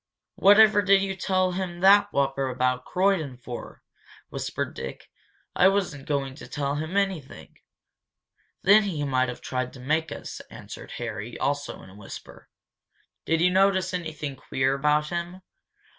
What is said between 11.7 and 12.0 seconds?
in a